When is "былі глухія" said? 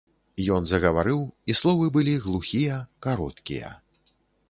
1.99-2.83